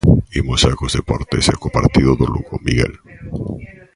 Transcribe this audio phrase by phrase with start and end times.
[0.39, 2.93] Imos xa cos deportes, e co partido do Lugo, Miguel.